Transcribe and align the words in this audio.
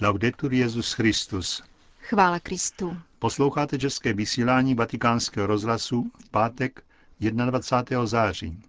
Laudetur 0.00 0.52
Jezus 0.52 0.92
Christus. 0.92 1.62
Chvála 2.00 2.40
Kristu. 2.40 2.96
Posloucháte 3.18 3.78
české 3.78 4.12
vysílání 4.12 4.74
Vatikánského 4.74 5.46
rozhlasu 5.46 6.10
v 6.24 6.30
pátek 6.30 6.84
21. 7.20 8.06
září. 8.06 8.62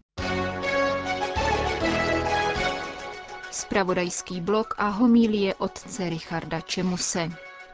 Spravodajský 3.52 4.42
blok 4.42 4.74
a 4.78 4.88
homílie 4.88 5.56
otce 5.56 6.10
Richarda 6.10 6.62
Čemuse. 6.62 7.30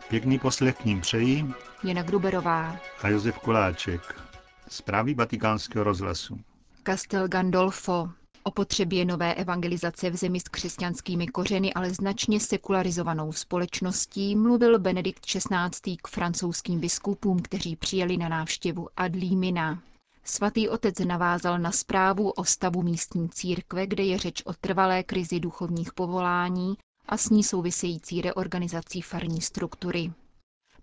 Pěkný 0.10 0.40
poslech 0.40 0.76
k 0.76 0.86
ním 0.86 1.02
přejí 1.02 1.54
Jana 1.84 2.04
Gruberová. 2.04 2.78
a 3.02 3.08
Josef 3.08 3.40
Koláček. 3.40 4.22
Zprávy 4.70 5.14
Vatikánského 5.14 5.84
rozhlasu. 5.84 6.40
Castel 6.84 7.28
Gandolfo. 7.28 8.10
O 8.48 8.52
potřebě 8.52 9.06
nové 9.06 9.34
evangelizace 9.34 10.10
v 10.10 10.16
zemi 10.16 10.40
s 10.40 10.44
křesťanskými 10.44 11.28
kořeny, 11.28 11.74
ale 11.74 11.94
značně 11.94 12.40
sekularizovanou 12.40 13.32
společností, 13.34 14.36
mluvil 14.36 14.80
Benedikt 14.80 15.26
XVI. 15.26 15.98
k 16.02 16.08
francouzským 16.08 16.80
biskupům, 16.80 17.40
kteří 17.40 17.76
přijeli 17.76 18.18
na 18.18 18.30
návštěvu 18.30 18.88
Adlímina. 18.98 19.82
Svatý 20.24 20.70
otec 20.70 21.00
navázal 21.00 21.60
na 21.60 21.72
zprávu 21.72 22.30
o 22.30 22.44
stavu 22.44 22.82
místní 22.84 23.30
církve, 23.30 23.88
kde 23.88 24.04
je 24.04 24.18
řeč 24.18 24.42
o 24.46 24.54
trvalé 24.54 25.04
krizi 25.04 25.40
duchovních 25.40 25.94
povolání 25.94 26.78
a 27.06 27.18
s 27.18 27.30
ní 27.30 27.44
související 27.44 28.22
reorganizací 28.22 29.02
farní 29.02 29.42
struktury. 29.42 30.14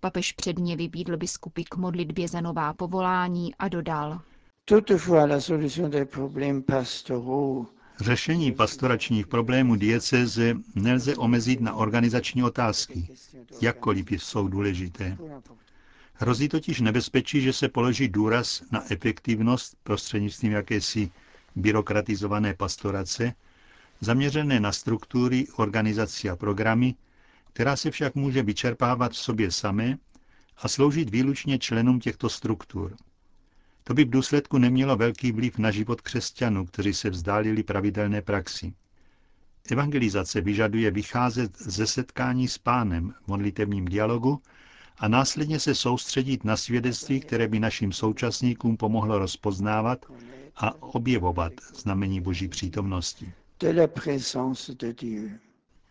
Papež 0.01 0.33
předně 0.33 0.77
vybídl 0.77 1.17
biskupy 1.17 1.65
k 1.65 1.77
modlitbě 1.77 2.29
za 2.29 2.41
nová 2.41 2.73
povolání 2.73 3.55
a 3.55 3.69
dodal. 3.69 4.21
Řešení 8.01 8.53
pastoračních 8.53 9.27
problémů 9.27 9.77
diecéze 9.77 10.55
nelze 10.75 11.17
omezit 11.17 11.61
na 11.61 11.75
organizační 11.75 12.43
otázky, 12.43 13.09
jakkoliv 13.61 14.11
jsou 14.11 14.49
důležité. 14.49 15.19
Hrozí 16.15 16.49
totiž 16.49 16.81
nebezpečí, 16.81 17.41
že 17.41 17.53
se 17.53 17.69
položí 17.69 18.09
důraz 18.09 18.63
na 18.71 18.93
efektivnost 18.93 19.77
prostřednictvím 19.83 20.53
jakési 20.53 21.11
byrokratizované 21.57 22.55
pastorace, 22.55 23.35
zaměřené 24.01 24.61
na 24.61 24.73
struktury, 24.73 25.47
organizaci 25.57 26.31
a 26.31 26.37
programy, 26.37 26.95
která 27.53 27.77
se 27.77 27.91
však 27.91 28.15
může 28.15 28.43
vyčerpávat 28.43 29.13
v 29.13 29.17
sobě 29.17 29.51
samé 29.51 29.99
a 30.57 30.69
sloužit 30.69 31.11
výlučně 31.11 31.59
členům 31.59 32.01
těchto 32.01 32.29
struktur. 32.29 32.97
To 33.85 33.95
by 33.95 34.05
v 34.05 34.11
důsledku 34.11 34.59
nemělo 34.59 34.97
velký 34.97 35.33
vliv 35.33 35.59
na 35.59 35.71
život 35.71 36.01
křesťanů, 36.01 36.67
kteří 36.67 36.95
se 36.95 37.11
vzdálili 37.11 37.63
pravidelné 37.63 38.23
praxi. 38.23 38.73
Evangelizace 39.71 40.41
vyžaduje 40.41 40.91
vycházet 40.91 41.59
ze 41.59 41.87
setkání 41.87 42.49
s 42.49 42.59
pánem 42.59 43.15
v 43.25 43.29
modlitevním 43.29 43.85
dialogu 43.85 44.43
a 44.99 45.09
následně 45.09 45.61
se 45.61 45.75
soustředit 45.75 46.45
na 46.45 46.57
svědectví, 46.57 47.21
které 47.21 47.49
by 47.49 47.61
našim 47.61 47.93
současníkům 47.93 48.77
pomohlo 48.77 49.19
rozpoznávat 49.19 50.07
a 50.57 50.83
objevovat 50.83 51.53
znamení 51.75 52.21
Boží 52.21 52.49
přítomnosti. 52.49 53.33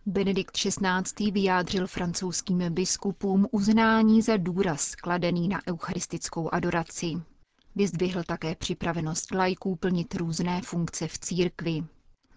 Benedikt 0.06 0.52
XVI. 0.58 1.32
vyjádřil 1.32 1.88
francouzským 1.88 2.64
biskupům 2.70 3.48
uznání 3.52 4.22
za 4.22 4.38
důraz 4.38 4.96
kladený 4.96 5.48
na 5.48 5.62
eucharistickou 5.68 6.50
adoraci. 6.54 7.14
Vyzdvihl 7.76 8.24
také 8.24 8.56
připravenost 8.56 9.32
lajků 9.32 9.76
plnit 9.76 10.16
různé 10.16 10.62
funkce 10.62 11.08
v 11.08 11.20
církvi. 11.20 11.84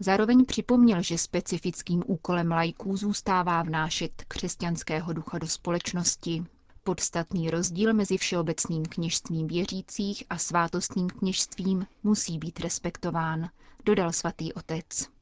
Zároveň 0.00 0.44
připomněl, 0.44 1.02
že 1.02 1.18
specifickým 1.18 2.02
úkolem 2.06 2.50
lajků 2.50 2.96
zůstává 2.96 3.62
vnášet 3.62 4.24
křesťanského 4.28 5.12
ducha 5.12 5.38
do 5.38 5.48
společnosti. 5.48 6.44
Podstatný 6.84 7.50
rozdíl 7.50 7.94
mezi 7.94 8.16
všeobecným 8.16 8.84
kněžstvím 8.84 9.46
věřících 9.46 10.24
a 10.30 10.38
svátostním 10.38 11.10
kněžstvím 11.10 11.86
musí 12.02 12.39
být 12.39 12.61
respektován, 12.61 13.48
dodal 13.84 14.12
svatý 14.12 14.52
otec. 14.52 15.14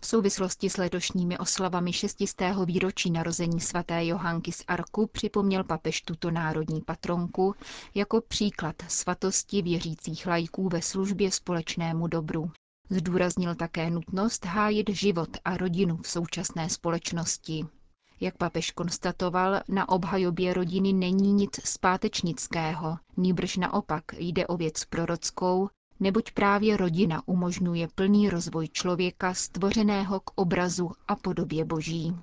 V 0.00 0.06
souvislosti 0.06 0.70
s 0.70 0.76
letošními 0.76 1.38
oslavami 1.38 1.92
šestistého 1.92 2.66
výročí 2.66 3.10
narození 3.10 3.60
svaté 3.60 4.06
Johanky 4.06 4.52
z 4.52 4.62
Arku 4.68 5.06
připomněl 5.06 5.64
papež 5.64 6.02
tuto 6.02 6.30
národní 6.30 6.80
patronku 6.80 7.54
jako 7.94 8.20
příklad 8.20 8.76
svatosti 8.88 9.62
věřících 9.62 10.26
lajků 10.26 10.68
ve 10.68 10.82
službě 10.82 11.30
společnému 11.30 12.06
dobru. 12.06 12.50
Zdůraznil 12.90 13.54
také 13.54 13.90
nutnost 13.90 14.44
hájit 14.44 14.90
život 14.90 15.28
a 15.44 15.56
rodinu 15.56 15.96
v 15.96 16.08
současné 16.08 16.70
společnosti. 16.70 17.66
Jak 18.20 18.36
papež 18.36 18.70
konstatoval, 18.70 19.60
na 19.68 19.88
obhajobě 19.88 20.54
rodiny 20.54 20.92
není 20.92 21.32
nic 21.32 21.50
zpátečnického, 21.64 22.98
nýbrž 23.16 23.56
naopak 23.56 24.04
jde 24.18 24.46
o 24.46 24.56
věc 24.56 24.84
prorockou, 24.84 25.68
neboť 26.00 26.30
právě 26.30 26.76
rodina 26.76 27.22
umožňuje 27.26 27.88
plný 27.94 28.30
rozvoj 28.30 28.68
člověka 28.68 29.34
stvořeného 29.34 30.20
k 30.20 30.30
obrazu 30.34 30.90
a 31.08 31.16
podobě 31.16 31.64
boží. 31.64 32.16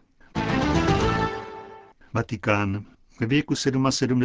Vatikán. 2.13 2.85
Ve 3.19 3.25
věku 3.27 3.55
77 3.55 4.21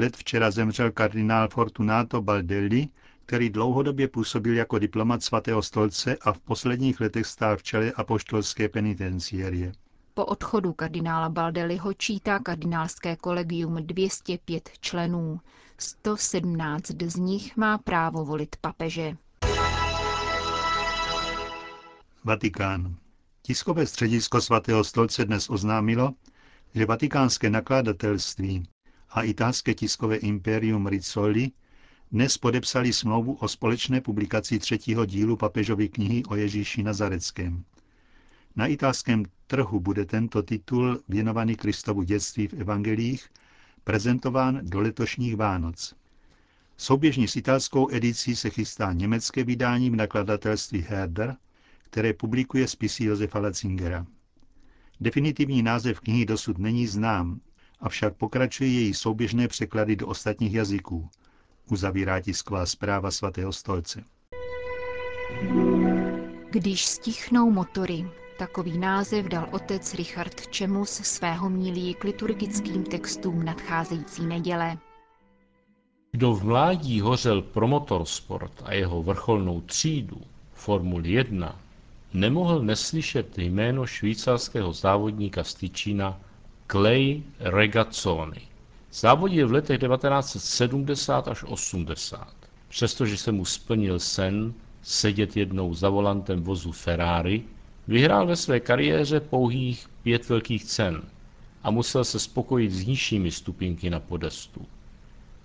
let 0.00 0.16
včera 0.16 0.50
zemřel 0.50 0.90
kardinál 0.90 1.48
Fortunato 1.48 2.22
Baldelli, 2.22 2.88
který 3.26 3.50
dlouhodobě 3.50 4.08
působil 4.08 4.54
jako 4.56 4.78
diplomat 4.78 5.22
svatého 5.22 5.62
stolce 5.62 6.16
a 6.16 6.32
v 6.32 6.40
posledních 6.40 7.00
letech 7.00 7.26
stál 7.26 7.56
v 7.56 7.62
čele 7.62 7.92
apoštolské 7.92 8.68
penitenciérie. 8.68 9.72
Po 10.14 10.24
odchodu 10.24 10.72
kardinála 10.72 11.28
Baldelliho 11.28 11.94
čítá 11.94 12.38
kardinálské 12.38 13.16
kolegium 13.16 13.74
205 13.86 14.70
členů. 14.80 15.40
117 15.80 16.86
z 17.06 17.16
nich 17.16 17.56
má 17.56 17.78
právo 17.78 18.24
volit 18.24 18.56
papeže. 18.60 19.16
Vatikán. 22.24 22.96
Tiskové 23.42 23.86
středisko 23.86 24.40
svatého 24.40 24.84
stolce 24.84 25.24
dnes 25.24 25.50
oznámilo, 25.50 26.14
že 26.74 26.86
vatikánské 26.86 27.50
nakladatelství 27.50 28.68
a 29.10 29.22
italské 29.22 29.74
tiskové 29.74 30.16
impérium 30.16 30.86
Rizzoli 30.86 31.50
dnes 32.12 32.38
podepsali 32.38 32.92
smlouvu 32.92 33.34
o 33.34 33.48
společné 33.48 34.00
publikaci 34.00 34.58
třetího 34.58 35.06
dílu 35.06 35.36
papežovy 35.36 35.88
knihy 35.88 36.22
o 36.24 36.36
Ježíši 36.36 36.82
Nazareckém. 36.82 37.64
Na 38.56 38.66
italském 38.66 39.24
trhu 39.46 39.80
bude 39.80 40.04
tento 40.04 40.42
titul 40.42 41.00
věnovaný 41.08 41.56
Kristovu 41.56 42.02
dětství 42.02 42.48
v 42.48 42.52
evangelích 42.52 43.28
prezentován 43.84 44.60
do 44.62 44.80
letošních 44.80 45.36
Vánoc. 45.36 45.94
Souběžně 46.76 47.28
s 47.28 47.36
italskou 47.36 47.90
edicí 47.90 48.36
se 48.36 48.50
chystá 48.50 48.92
německé 48.92 49.44
vydání 49.44 49.90
v 49.90 49.96
nakladatelství 49.96 50.80
Herder, 50.88 51.36
které 51.80 52.12
publikuje 52.12 52.68
spisy 52.68 53.04
Josefa 53.04 53.38
Latzingera. 53.38 54.06
Definitivní 55.00 55.62
název 55.62 56.00
knihy 56.00 56.26
dosud 56.26 56.58
není 56.58 56.86
znám, 56.86 57.40
avšak 57.80 58.16
pokračuje 58.16 58.70
její 58.70 58.94
souběžné 58.94 59.48
překlady 59.48 59.96
do 59.96 60.06
ostatních 60.06 60.54
jazyků, 60.54 61.08
uzavírá 61.70 62.20
tisková 62.20 62.66
zpráva 62.66 63.10
svatého 63.10 63.52
stolce. 63.52 64.04
Když 66.50 66.86
stichnou 66.86 67.50
motory, 67.50 68.10
takový 68.40 68.78
název 68.78 69.26
dal 69.26 69.48
otec 69.52 69.94
Richard 69.94 70.46
Čemus 70.46 70.90
svého 70.90 71.50
mílí 71.50 71.94
k 71.94 72.04
liturgickým 72.04 72.84
textům 72.84 73.44
nadcházející 73.44 74.26
neděle. 74.26 74.78
Kdo 76.12 76.34
v 76.34 76.44
mládí 76.44 77.00
hořel 77.00 77.42
pro 77.42 77.68
motorsport 77.68 78.52
a 78.64 78.74
jeho 78.74 79.02
vrcholnou 79.02 79.60
třídu, 79.60 80.16
Formuli 80.54 81.10
1, 81.10 81.56
nemohl 82.12 82.62
neslyšet 82.62 83.38
jméno 83.38 83.86
švýcarského 83.86 84.72
závodníka 84.72 85.44
z 85.44 85.54
Tyčína 85.54 86.20
Clay 86.70 87.22
Regazzoni. 87.40 88.48
Závodil 88.92 89.48
v 89.48 89.52
letech 89.52 89.80
1970 89.80 91.28
až 91.28 91.44
80. 91.44 92.34
Přestože 92.68 93.16
se 93.16 93.32
mu 93.32 93.44
splnil 93.44 93.98
sen 93.98 94.54
sedět 94.82 95.36
jednou 95.36 95.74
za 95.74 95.88
volantem 95.88 96.42
vozu 96.42 96.72
Ferrari, 96.72 97.44
vyhrál 97.90 98.26
ve 98.26 98.36
své 98.36 98.60
kariéře 98.60 99.20
pouhých 99.20 99.88
pět 100.02 100.28
velkých 100.28 100.64
cen 100.64 101.02
a 101.62 101.70
musel 101.70 102.04
se 102.04 102.18
spokojit 102.18 102.70
s 102.70 102.86
nižšími 102.86 103.30
stupinky 103.30 103.90
na 103.90 104.00
podestu. 104.00 104.66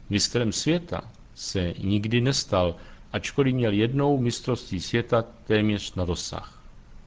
Mistrem 0.09 0.51
světa 0.51 1.01
se 1.35 1.73
nikdy 1.83 2.21
nestal, 2.21 2.75
ačkoliv 3.13 3.55
měl 3.55 3.73
jednou 3.73 4.17
mistrovství 4.17 4.79
světa 4.81 5.21
téměř 5.47 5.95
na 5.95 6.05
dosah. 6.05 6.61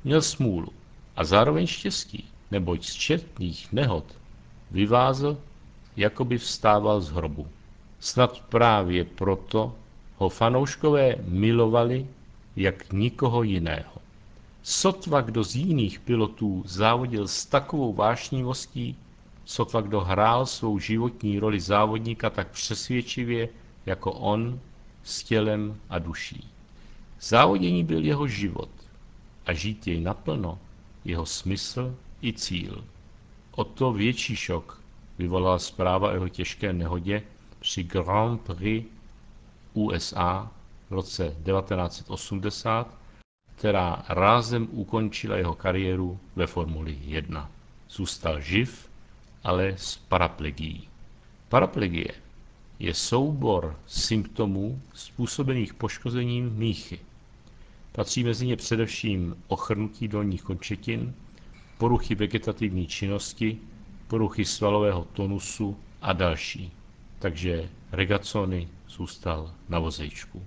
Měl 0.05 0.23
smůlu 0.23 0.69
a 1.17 1.25
zároveň 1.25 1.67
štěstí, 1.67 2.25
neboť 2.51 2.87
z 2.87 2.95
četných 2.95 3.73
nehod 3.73 4.05
vyvázl, 4.71 5.39
jako 5.97 6.25
by 6.25 6.39
vstával 6.39 7.01
z 7.01 7.11
hrobu. 7.11 7.47
Snad 8.01 8.41
právě 8.41 9.05
proto 9.05 9.75
ho 10.17 10.29
fanouškové 10.29 11.17
milovali 11.29 12.07
jak 12.57 12.93
nikoho 12.93 13.43
jiného. 13.43 13.98
Sotva 14.63 15.21
kdo 15.21 15.45
z 15.45 15.57
jiných 15.57 16.01
pilotů 16.01 16.63
závodil 16.67 17.29
s 17.29 17.47
takovou 17.47 17.93
vášnivostí, 17.93 18.97
sotva 19.45 19.81
kdo 19.81 20.01
hrál 20.01 20.47
svou 20.47 20.79
životní 20.79 21.39
roli 21.39 21.61
závodníka 21.61 22.31
tak 22.31 22.51
přesvědčivě 22.51 23.49
jako 23.87 24.13
on 24.13 24.61
s 25.03 25.23
tělem 25.23 25.81
a 25.89 25.99
duší. 25.99 26.51
Závodění 27.21 27.85
byl 27.85 28.05
jeho 28.05 28.27
život 28.27 28.69
a 29.47 29.53
žít 29.53 29.87
jej 29.87 30.01
naplno 30.01 30.59
jeho 31.05 31.27
smysl 31.27 31.95
i 32.23 32.33
cíl. 32.33 32.85
O 33.51 33.65
to 33.65 33.93
větší 33.93 34.37
šok 34.37 34.83
vyvolala 35.19 35.59
zpráva 35.59 36.09
o 36.09 36.13
jeho 36.13 36.29
těžké 36.29 36.73
nehodě 36.73 37.23
při 37.59 37.83
Grand 37.83 38.41
Prix 38.41 38.87
USA 39.75 40.51
v 40.91 40.93
roce 40.93 41.25
1980, 41.29 42.95
která 43.59 44.05
rázem 44.09 44.69
ukončila 44.71 45.37
jeho 45.37 45.55
kariéru 45.55 46.19
ve 46.37 46.47
Formuli 46.47 46.99
1. 47.03 47.51
Zůstal 47.91 48.41
živ, 48.41 48.89
ale 49.45 49.69
s 49.77 49.97
paraplegií. 49.97 50.89
Paraplegie 51.49 52.09
je 52.79 52.95
soubor 52.95 53.77
symptomů 53.87 54.81
způsobených 54.95 55.75
poškozením 55.75 56.51
míchy. 56.55 56.99
Patří 57.93 58.25
mezi 58.25 58.47
ně 58.47 58.57
především 58.57 59.37
ochrnutí 59.49 60.09
dolních 60.09 60.43
končetin, 60.43 61.15
poruchy 61.79 62.15
vegetativní 62.15 62.87
činnosti, 62.87 63.59
poruchy 64.07 64.45
svalového 64.45 65.05
tonusu 65.05 65.77
a 66.03 66.13
další. 66.13 66.73
Takže 67.19 67.69
Regazzoni 67.93 68.69
zůstal 68.89 69.53
na 69.69 69.79
vozejčku. 69.79 70.43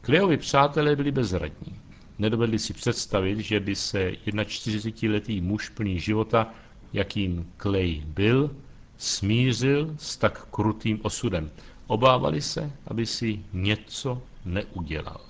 Kleovi 0.00 0.36
přátelé 0.36 0.96
byli 0.96 1.12
bezradní. 1.12 1.81
Nedovedli 2.18 2.58
si 2.58 2.74
představit, 2.74 3.38
že 3.38 3.60
by 3.60 3.76
se 3.76 4.10
41-letý 4.10 5.40
muž 5.40 5.68
plný 5.68 6.00
života, 6.00 6.50
jakým 6.92 7.52
Clay 7.62 8.02
byl, 8.06 8.50
smířil 8.96 9.94
s 9.98 10.16
tak 10.16 10.46
krutým 10.50 11.00
osudem. 11.02 11.50
Obávali 11.86 12.42
se, 12.42 12.72
aby 12.86 13.06
si 13.06 13.40
něco 13.52 14.22
neudělal. 14.44 15.20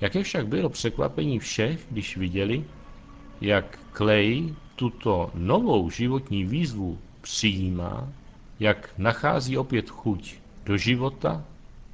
Jaké 0.00 0.22
však 0.22 0.46
bylo 0.46 0.68
překvapení 0.68 1.38
všech, 1.38 1.86
když 1.90 2.16
viděli, 2.16 2.64
jak 3.40 3.78
Clay 3.96 4.54
tuto 4.76 5.30
novou 5.34 5.90
životní 5.90 6.44
výzvu 6.44 6.98
přijímá, 7.20 8.08
jak 8.60 8.94
nachází 8.98 9.58
opět 9.58 9.90
chuť 9.90 10.34
do 10.64 10.76
života 10.76 11.44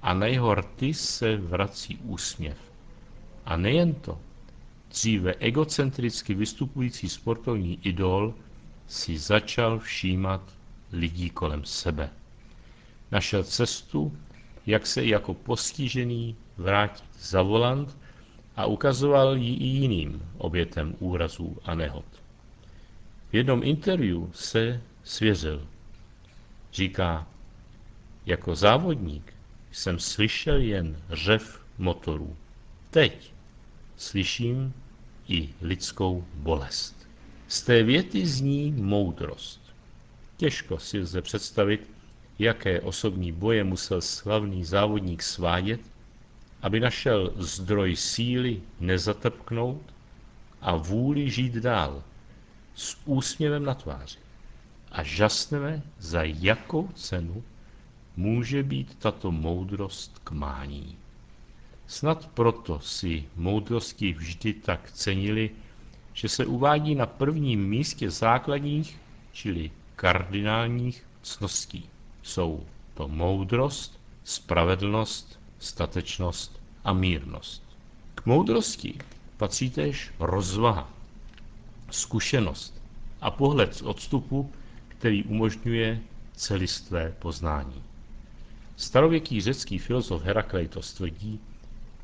a 0.03 0.15
na 0.15 0.27
jeho 0.27 0.55
rty 0.55 0.95
se 0.95 1.37
vrací 1.37 1.97
úsměv. 1.97 2.56
A 3.47 3.56
nejen 3.56 3.95
to, 3.95 4.19
dříve 4.90 5.35
egocentricky 5.38 6.35
vystupující 6.35 7.08
sportovní 7.08 7.79
idol 7.82 8.35
si 8.87 9.19
začal 9.19 9.79
všímat 9.79 10.43
lidí 10.93 11.31
kolem 11.31 11.64
sebe. 11.64 12.11
Našel 13.11 13.44
cestu, 13.44 14.17
jak 14.67 14.87
se 14.87 15.05
jako 15.05 15.35
postižený 15.35 16.37
vrátit 16.56 17.05
za 17.20 17.43
volant 17.43 17.96
a 18.56 18.67
ukazoval 18.67 19.37
ji 19.37 19.55
i 19.55 19.64
jiným 19.64 20.23
obětem 20.38 20.94
úrazů 20.99 21.56
a 21.64 21.75
nehod. 21.75 22.05
V 23.31 23.35
jednom 23.35 23.62
interview 23.62 24.23
se 24.32 24.81
svěřil. 25.05 25.67
Říká, 26.73 27.26
jako 28.26 28.55
závodník 28.55 29.35
jsem 29.73 29.99
slyšel 29.99 30.56
jen 30.61 31.02
řev 31.11 31.61
motorů. 31.79 32.37
Teď 32.90 33.32
slyším 33.99 34.73
i 35.29 35.49
lidskou 35.61 36.25
bolest. 36.35 37.09
Z 37.49 37.62
té 37.62 37.83
věty 37.83 38.27
zní 38.27 38.73
moudrost. 38.73 39.61
Těžko 40.37 40.79
si 40.79 40.99
lze 40.99 41.23
představit, 41.23 41.91
jaké 42.39 42.81
osobní 42.81 43.33
boje 43.33 43.65
musel 43.65 44.00
slavný 44.00 44.65
závodník 44.65 45.23
svádět, 45.23 45.81
aby 46.62 46.81
našel 46.81 47.33
zdroj 47.37 47.97
síly 47.97 48.62
nezatrpknout 48.81 49.83
a 50.61 50.77
vůli 50.77 51.31
žít 51.31 51.53
dál 51.55 52.03
s 52.75 52.97
úsměvem 53.05 53.65
na 53.65 53.75
tváři. 53.75 54.19
A 54.93 55.03
žasneme, 55.03 55.83
za 55.99 56.23
jakou 56.23 56.89
cenu 56.89 57.45
může 58.17 58.62
být 58.62 58.99
tato 58.99 59.33
moudrost 59.33 60.19
k 60.25 60.31
mání. 60.31 60.97
Snad 61.88 62.29
proto 62.37 62.81
si 62.81 63.25
moudrosti 63.37 64.12
vždy 64.12 64.52
tak 64.52 64.93
cenili, 64.93 65.50
že 66.12 66.29
se 66.29 66.46
uvádí 66.46 66.94
na 66.94 67.06
prvním 67.06 67.69
místě 67.69 68.11
základních, 68.11 69.00
čili 69.32 69.70
kardinálních 69.96 71.06
cností. 71.23 71.88
Jsou 72.23 72.67
to 72.94 73.08
moudrost, 73.08 74.00
spravedlnost, 74.25 75.40
statečnost 75.58 76.61
a 76.85 76.93
mírnost. 76.93 77.62
K 78.14 78.26
moudrosti 78.26 78.99
patří 79.37 79.70
též 79.70 80.11
rozvaha, 80.19 80.90
zkušenost 81.90 82.82
a 83.20 83.31
pohled 83.31 83.75
z 83.75 83.82
odstupu, 83.82 84.52
který 84.88 85.25
umožňuje 85.25 86.00
celistvé 86.32 87.14
poznání. 87.19 87.82
Starověký 88.76 89.40
řecký 89.40 89.79
filozof 89.79 90.23
Herakleitos 90.23 90.93
tvrdí, 90.93 91.40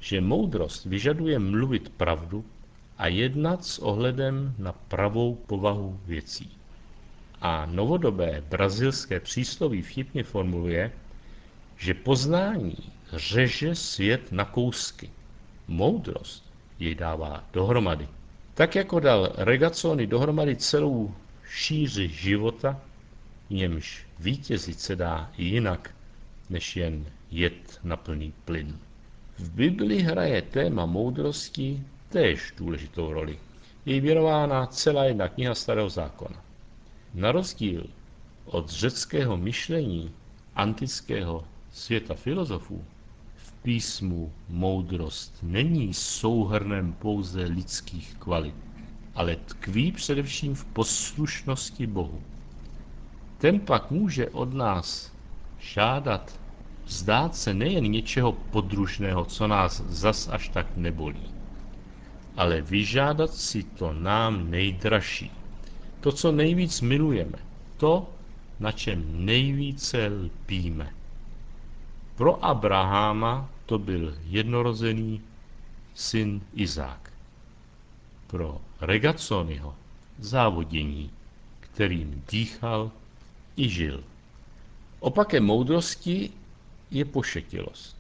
že 0.05 0.21
moudrost 0.21 0.85
vyžaduje 0.85 1.39
mluvit 1.39 1.89
pravdu 1.89 2.45
a 2.99 3.09
jednat 3.09 3.65
s 3.65 3.79
ohledem 3.79 4.55
na 4.59 4.73
pravou 4.73 5.35
povahu 5.35 6.01
věcí. 6.05 6.51
A 7.41 7.67
novodobé 7.67 8.45
brazilské 8.49 9.21
přísloví 9.21 9.83
vtipně 9.83 10.25
formuluje, 10.25 10.93
že 11.77 11.95
poznání 11.95 12.77
řeže 13.13 13.75
svět 13.75 14.33
na 14.33 14.45
kousky. 14.45 15.11
Moudrost 15.69 16.45
jej 16.79 16.95
dává 16.95 17.45
dohromady. 17.53 18.09
Tak 18.55 18.75
jako 18.75 19.01
dal 19.01 19.33
Regazzoni 19.37 20.07
dohromady 20.07 20.57
celou 20.57 21.15
šíři 21.49 22.09
života, 22.09 22.81
němž 23.51 24.07
vítězit 24.19 24.81
se 24.81 24.97
dá 24.97 25.31
jinak, 25.39 25.95
než 26.51 26.77
jen 26.77 27.05
jet 27.31 27.81
na 27.85 27.97
plný 27.97 28.33
plyn. 28.45 28.79
V 29.39 29.51
Bibli 29.51 29.99
hraje 29.99 30.43
téma 30.43 30.87
moudrosti 30.87 31.83
též 32.09 32.55
důležitou 32.57 33.13
roli. 33.13 33.39
Je 33.87 34.01
věnována 34.01 34.67
celá 34.67 35.05
jedna 35.05 35.29
kniha 35.29 35.55
Starého 35.55 35.89
zákona. 35.89 36.45
Na 37.15 37.33
rozdíl 37.33 37.87
od 38.45 38.71
řeckého 38.71 39.37
myšlení 39.37 40.15
antického 40.55 41.45
světa 41.73 42.15
filozofů, 42.15 42.85
v 43.35 43.53
písmu 43.63 44.33
moudrost 44.49 45.39
není 45.43 45.95
souhrnem 45.95 46.93
pouze 46.93 47.43
lidských 47.43 48.15
kvalit, 48.19 48.55
ale 49.15 49.37
tkví 49.37 49.93
především 49.93 50.55
v 50.55 50.65
poslušnosti 50.65 51.87
Bohu. 51.87 52.23
Ten 53.39 53.61
pak 53.61 53.91
může 53.91 54.29
od 54.31 54.55
nás 54.55 55.13
žádat 55.59 56.41
vzdát 56.87 57.37
se 57.37 57.55
nejen 57.55 57.85
něčeho 57.85 58.33
podružného, 58.33 59.25
co 59.25 59.47
nás 59.47 59.81
zas 59.81 60.29
až 60.29 60.49
tak 60.49 60.67
nebolí, 60.77 61.35
ale 62.37 62.61
vyžádat 62.61 63.31
si 63.35 63.63
to 63.63 63.93
nám 63.93 64.51
nejdražší, 64.51 65.31
to, 66.01 66.13
co 66.13 66.33
nejvíc 66.33 66.81
milujeme, 66.81 67.39
to, 67.77 68.11
na 68.61 68.73
čem 68.73 69.27
nejvíce 69.27 70.07
lpíme. 70.07 70.95
Pro 72.17 72.45
Abraháma 72.45 73.49
to 73.67 73.79
byl 73.79 74.15
jednorozený 74.25 75.21
syn 75.95 76.41
Izák. 76.55 77.13
Pro 78.27 78.61
Regazzoniho 78.81 79.75
závodění, 80.19 81.11
kterým 81.61 82.23
dýchal 82.31 82.91
i 83.57 83.69
žil. 83.69 84.05
Opakem 85.01 85.45
moudrosti 85.45 86.31
je 86.95 87.05
pošetilost. 87.05 87.97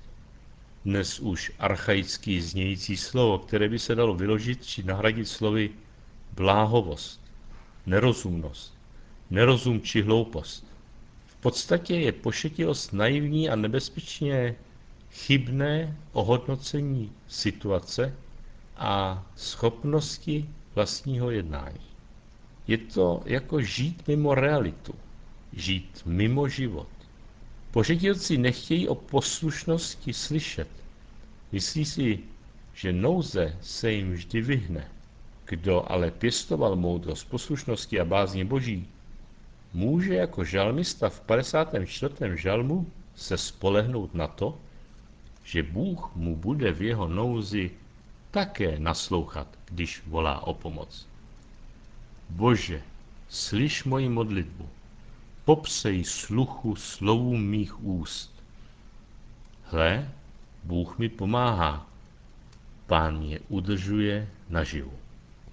Dnes 0.85 1.21
už 1.21 1.53
archaický 1.59 2.41
znějící 2.41 2.97
slovo, 2.97 3.39
které 3.39 3.69
by 3.69 3.79
se 3.79 3.95
dalo 3.95 4.15
vyložit 4.15 4.67
či 4.67 4.83
nahradit 4.83 5.29
slovy 5.29 5.71
bláhovost, 6.33 7.21
nerozumnost, 7.87 8.75
nerozum 9.31 9.81
či 9.81 10.03
hloupost. 10.03 10.67
V 11.27 11.37
podstatě 11.37 11.95
je 11.95 12.13
pošetilost 12.13 12.93
naivní 12.93 13.49
a 13.49 13.57
nebezpečně 13.57 14.57
chybné 15.11 15.97
ohodnocení 16.13 17.13
situace 17.29 18.15
a 18.77 19.27
schopnosti 19.37 20.49
vlastního 20.75 21.31
jednání. 21.31 21.87
Je 22.67 22.79
to 22.79 23.23
jako 23.25 23.61
žít 23.61 24.09
mimo 24.09 24.35
realitu, 24.35 24.95
žít 25.53 26.03
mimo 26.07 26.49
život. 26.49 26.89
Pošetilci 27.75 28.39
nechtějí 28.39 28.89
o 28.89 28.95
poslušnosti 28.95 30.13
slyšet. 30.13 30.69
Myslí 31.53 31.85
si, 31.85 32.19
že 32.75 32.93
nouze 32.93 33.57
se 33.63 33.93
jim 33.93 34.13
vždy 34.13 34.41
vyhne. 34.41 34.89
Kdo 35.45 35.93
ale 35.93 36.11
pěstoval 36.11 36.77
moudrost 36.77 37.29
poslušnosti 37.29 38.01
a 38.01 38.05
bázně 38.05 38.45
boží, 38.45 38.87
může 39.73 40.15
jako 40.15 40.45
žalmista 40.45 41.09
v 41.09 41.21
54. 41.21 42.15
žalmu 42.35 42.87
se 43.17 43.39
spolehnout 43.39 44.15
na 44.15 44.27
to, 44.27 44.59
že 45.45 45.63
Bůh 45.63 46.11
mu 46.15 46.37
bude 46.37 46.73
v 46.73 46.83
jeho 46.83 47.09
nouzi 47.09 47.71
také 48.31 48.79
naslouchat, 48.79 49.59
když 49.65 50.03
volá 50.07 50.47
o 50.47 50.55
pomoc. 50.55 51.07
Bože, 52.31 52.83
slyš 53.29 53.85
moji 53.85 54.09
modlitbu, 54.09 54.69
popsej 55.45 56.05
sluchu 56.05 56.77
slovům 56.77 57.47
mých 57.47 57.85
úst. 57.85 58.45
Hle, 59.63 60.13
Bůh 60.65 60.99
mi 60.99 61.09
pomáhá, 61.09 61.91
pán 62.87 63.19
mě 63.19 63.41
udržuje 63.49 64.29
naživu. 64.49 64.93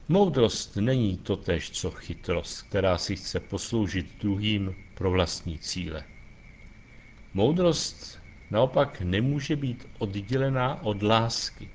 Moudrost 0.07 0.75
není 0.75 1.17
totéž 1.17 1.71
co 1.71 1.91
chytrost, 1.91 2.61
která 2.61 2.97
si 2.97 3.15
chce 3.15 3.39
posloužit 3.39 4.21
druhým 4.21 4.75
pro 4.95 5.11
vlastní 5.11 5.59
cíle. 5.59 6.03
Moudrost 7.33 8.19
naopak 8.51 9.01
nemůže 9.01 9.55
být 9.55 9.87
oddělená 9.99 10.83
od 10.83 11.03
lásky. 11.03 11.69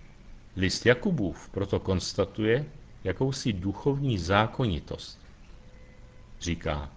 List 0.56 0.86
Jakubův 0.86 1.48
proto 1.48 1.80
konstatuje 1.80 2.66
jakousi 3.04 3.52
duchovní 3.52 4.18
zákonitost. 4.18 5.20
Říká, 6.40 6.90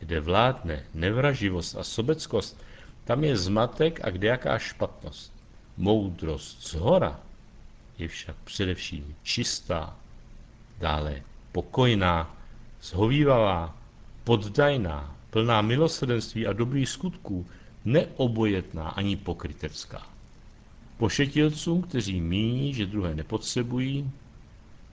kde 0.00 0.20
vládne 0.20 0.84
nevraživost 0.94 1.76
a 1.76 1.84
sobeckost, 1.84 2.56
tam 3.04 3.24
je 3.24 3.36
zmatek 3.36 4.00
a 4.04 4.10
kdejaká 4.10 4.58
špatnost. 4.58 5.32
Moudrost 5.76 6.62
z 6.62 6.74
hora 6.74 7.20
je 7.98 8.08
však 8.08 8.36
především 8.44 9.14
čistá, 9.22 9.96
dále 10.78 11.22
pokojná, 11.52 12.36
zhovývavá, 12.82 13.76
poddajná, 14.24 15.16
plná 15.30 15.62
milosrdenství 15.62 16.46
a 16.46 16.52
dobrých 16.52 16.88
skutků, 16.88 17.46
neobojetná 17.84 18.88
ani 18.88 19.16
pokrytecká. 19.16 20.06
Pošetilcům, 20.96 21.82
kteří 21.82 22.20
míní, 22.20 22.74
že 22.74 22.86
druhé 22.86 23.14
nepotřebují 23.14 24.10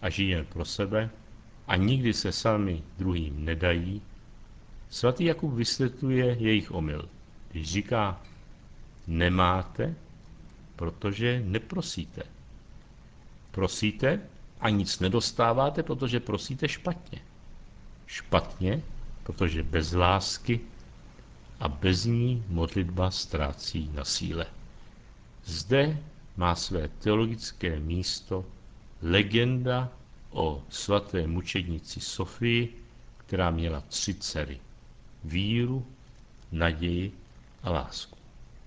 a 0.01 0.09
žijí 0.09 0.29
jen 0.29 0.45
pro 0.45 0.65
sebe 0.65 1.09
a 1.67 1.75
nikdy 1.75 2.13
se 2.13 2.31
sami 2.31 2.83
druhým 2.97 3.45
nedají, 3.45 4.01
svatý 4.89 5.23
Jakub 5.25 5.53
vysvětluje 5.53 6.25
jejich 6.39 6.71
omyl, 6.71 7.09
když 7.51 7.71
říká, 7.71 8.21
nemáte, 9.07 9.95
protože 10.75 11.41
neprosíte. 11.45 12.23
Prosíte 13.51 14.19
a 14.59 14.69
nic 14.69 14.99
nedostáváte, 14.99 15.83
protože 15.83 16.19
prosíte 16.19 16.67
špatně. 16.67 17.19
Špatně, 18.07 18.83
protože 19.23 19.63
bez 19.63 19.91
lásky 19.93 20.59
a 21.59 21.67
bez 21.67 22.05
ní 22.05 22.43
modlitba 22.47 23.11
ztrácí 23.11 23.89
na 23.93 24.05
síle. 24.05 24.45
Zde 25.45 25.97
má 26.37 26.55
své 26.55 26.87
teologické 26.87 27.79
místo 27.79 28.45
legenda 29.01 29.89
o 30.31 30.63
svaté 30.69 31.27
mučednici 31.27 32.01
Sofii, 32.01 32.83
která 33.17 33.49
měla 33.51 33.81
tři 33.81 34.13
dcery. 34.13 34.59
Víru, 35.23 35.85
naději 36.51 37.11
a 37.63 37.71
lásku. 37.71 38.17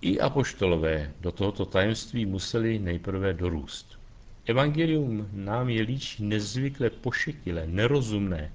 I 0.00 0.21
apoštolové 0.21 1.12
do 1.21 1.33
tohoto 1.33 1.64
tajemství 1.64 2.26
museli 2.26 2.78
nejprve 2.78 3.35
dorůst. 3.35 3.99
Evangelium 4.47 5.28
nám 5.33 5.69
je 5.69 5.83
líčí 5.83 6.25
nezvykle 6.25 6.90
pošetilé, 6.90 7.66
nerozumné 7.66 8.52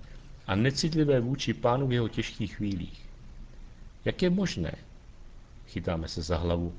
a 0.47 0.55
necitlivé 0.55 1.19
vůči 1.19 1.53
pánu 1.53 1.87
v 1.87 1.93
jeho 1.93 2.07
těžkých 2.07 2.55
chvílích. 2.55 3.01
Jak 4.05 4.21
je 4.21 4.29
možné, 4.29 4.75
chytáme 5.67 6.07
se 6.07 6.21
za 6.21 6.37
hlavu, 6.37 6.73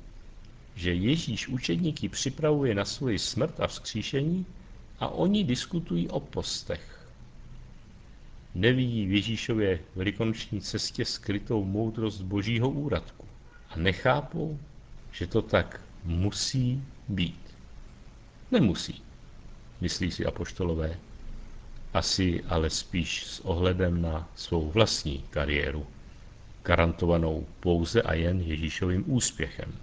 že 0.75 0.93
Ježíš 0.93 1.47
učedníky 1.47 2.09
připravuje 2.09 2.75
na 2.75 2.85
svoji 2.85 3.19
smrt 3.19 3.59
a 3.59 3.67
vzkříšení 3.67 4.45
a 4.99 5.07
oni 5.07 5.43
diskutují 5.43 6.09
o 6.09 6.19
postech. 6.19 6.96
Nevidí 8.57 9.05
v 9.05 9.11
Ježíšově 9.11 9.79
velikonoční 9.95 10.61
cestě 10.61 11.05
skrytou 11.05 11.63
moudrost 11.63 12.21
božího 12.21 12.69
úradku 12.69 13.25
a 13.69 13.77
nechápou, 13.77 14.59
že 15.11 15.27
to 15.27 15.41
tak 15.41 15.81
musí 16.03 16.83
být. 17.07 17.55
Nemusí, 18.51 19.01
myslí 19.81 20.11
si 20.11 20.25
apoštolové. 20.25 20.97
Asi 21.93 22.43
ale 22.47 22.69
spíš 22.69 23.25
s 23.25 23.39
ohledem 23.39 24.01
na 24.01 24.29
svou 24.35 24.71
vlastní 24.71 25.23
kariéru 25.29 25.87
garantovanou 26.63 27.45
pouze 27.59 28.01
a 28.01 28.13
jen 28.13 28.41
Ježíšovým 28.41 29.03
úspěchem. 29.07 29.73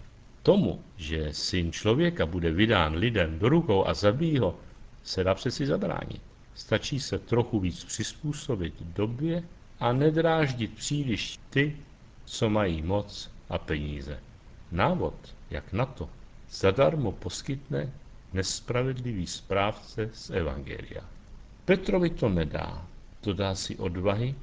Tomu, 0.42 0.84
že 0.96 1.28
syn 1.32 1.72
člověka 1.72 2.26
bude 2.26 2.50
vydán 2.50 2.94
lidem 2.94 3.38
do 3.38 3.48
rukou 3.48 3.86
a 3.86 3.94
zabíjí 3.94 4.38
ho, 4.38 4.58
se 5.02 5.24
dá 5.24 5.34
přeci 5.34 5.66
zabránit. 5.66 6.33
Stačí 6.54 7.00
se 7.00 7.18
trochu 7.18 7.60
víc 7.60 7.84
přizpůsobit 7.84 8.82
době 8.82 9.42
a 9.80 9.92
nedráždit 9.92 10.74
příliš 10.74 11.38
ty, 11.50 11.76
co 12.24 12.50
mají 12.50 12.82
moc 12.82 13.30
a 13.48 13.58
peníze. 13.58 14.20
Návod, 14.72 15.34
jak 15.50 15.72
na 15.72 15.86
to, 15.86 16.08
zadarmo 16.50 17.12
poskytne 17.12 17.92
nespravedlivý 18.32 19.26
správce 19.26 20.10
z 20.12 20.30
Evangelia. 20.30 21.04
Petrovi 21.64 22.10
to 22.10 22.28
nedá, 22.28 22.86
to 23.20 23.32
dá 23.32 23.54
si 23.54 23.76
odvahy 23.76 24.34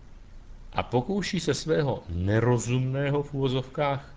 a 0.74 0.84
pokouší 0.84 1.40
se 1.40 1.54
svého 1.54 2.04
nerozumného 2.10 3.24
v 3.24 3.34
úvozovkách 3.34 4.16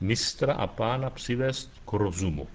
mistra 0.00 0.54
a 0.54 0.66
pána 0.66 1.10
přivést 1.10 1.70
k 1.84 1.92
rozumu. 1.92 2.48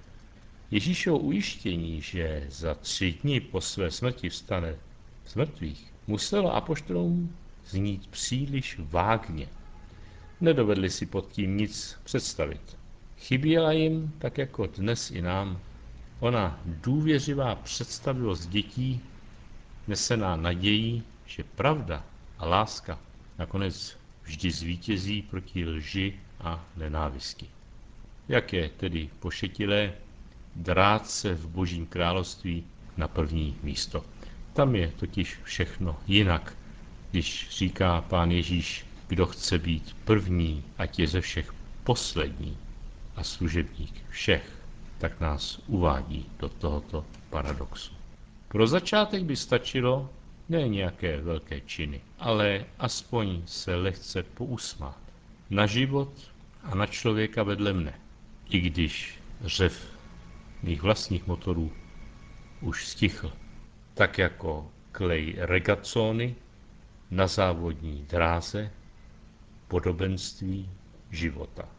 Ježíšovo 0.72 1.18
ujištění, 1.20 2.02
že 2.02 2.48
za 2.50 2.74
tři 2.74 3.16
dny 3.24 3.40
po 3.40 3.62
své 3.62 3.92
smrti 3.92 4.30
vstane 4.30 4.76
z 5.26 5.36
mrtvých, 5.36 5.94
muselo 6.08 6.56
apoštolům 6.56 7.36
znít 7.66 8.08
příliš 8.08 8.80
vágně. 8.80 9.48
Nedovedli 10.42 10.90
si 10.90 11.06
pod 11.06 11.32
tím 11.32 11.58
nic 11.58 11.98
představit. 12.04 12.78
Chyběla 13.18 13.72
jim, 13.72 14.14
tak 14.20 14.38
jako 14.38 14.66
dnes 14.68 15.12
i 15.12 15.22
nám, 15.22 15.60
ona 16.20 16.62
důvěřivá 16.66 17.56
představivost 17.56 18.50
dětí, 18.50 19.02
nesená 19.88 20.36
nadějí, 20.36 21.04
že 21.26 21.44
pravda 21.44 22.06
a 22.38 22.48
láska 22.48 23.00
nakonec 23.38 23.98
vždy 24.24 24.52
zvítězí 24.52 25.22
proti 25.22 25.66
lži 25.66 26.20
a 26.40 26.66
nenávisti. 26.78 27.48
Jak 28.28 28.54
je 28.54 28.70
tedy 28.70 29.10
pošetilé 29.20 29.94
drát 30.56 31.10
se 31.10 31.34
v 31.34 31.48
božím 31.48 31.86
království 31.86 32.64
na 32.98 33.08
první 33.08 33.58
místo. 33.64 34.06
Tam 34.54 34.76
je 34.76 34.92
totiž 35.00 35.40
všechno 35.44 36.00
jinak, 36.08 36.58
když 37.12 37.50
říká 37.50 38.02
pán 38.02 38.32
Ježíš, 38.32 38.86
kdo 39.08 39.26
chce 39.26 39.58
být 39.58 39.96
první, 40.06 40.64
ať 40.78 41.00
je 41.00 41.08
ze 41.08 41.22
všech 41.22 41.54
poslední 41.84 42.58
a 43.16 43.24
služebník 43.24 43.94
všech, 44.10 44.62
tak 44.98 45.20
nás 45.20 45.60
uvádí 45.68 46.26
do 46.40 46.50
tohoto 46.50 47.06
paradoxu. 47.30 47.94
Pro 48.48 48.68
začátek 48.68 49.24
by 49.24 49.36
stačilo, 49.36 50.10
ne 50.50 50.68
nějaké 50.68 51.22
velké 51.22 51.62
činy, 51.62 52.02
ale 52.20 52.66
aspoň 52.80 53.42
se 53.46 53.76
lehce 53.76 54.24
pousmát. 54.24 54.98
Na 55.50 55.66
život 55.66 56.14
a 56.64 56.76
na 56.76 56.86
člověka 56.86 57.44
vedle 57.44 57.74
mne. 57.74 57.94
I 58.50 58.60
když 58.60 59.20
řev 59.42 59.91
mých 60.64 60.82
vlastních 60.82 61.28
motorů 61.28 61.72
už 62.62 62.88
stichl. 62.88 63.34
Tak 63.94 64.18
jako 64.18 64.70
klej 64.92 65.36
regazzony 65.38 66.36
na 67.12 67.28
závodní 67.28 68.06
dráze 68.10 68.72
podobenství 69.68 70.70
života. 71.12 71.70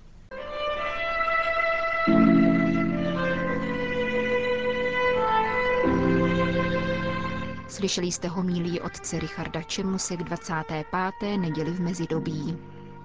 Slyšeli 7.68 8.06
jste 8.06 8.28
homílí 8.28 8.80
otce 8.80 9.18
Richarda 9.18 9.62
Čemuse 9.62 10.16
k 10.16 10.22
25. 10.22 11.38
neděli 11.38 11.70
v 11.70 11.80
mezidobí. 11.80 12.58